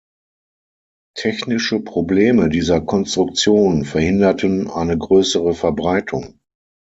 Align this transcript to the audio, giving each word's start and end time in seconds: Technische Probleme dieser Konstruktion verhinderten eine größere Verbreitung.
Technische 1.15 1.79
Probleme 1.79 2.49
dieser 2.49 2.81
Konstruktion 2.81 3.85
verhinderten 3.85 4.67
eine 4.67 4.97
größere 4.97 5.53
Verbreitung. 5.53 6.39